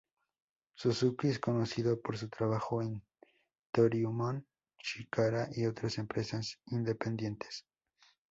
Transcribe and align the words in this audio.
Suzuki 0.73 1.27
es 1.27 1.37
conocido 1.37 2.01
por 2.01 2.17
su 2.17 2.27
trabajo 2.27 2.81
en 2.81 3.03
Toryumon, 3.71 4.47
Chikara 4.79 5.47
y 5.55 5.67
otras 5.67 5.99
empresas 5.99 6.59
independientes. 6.71 7.67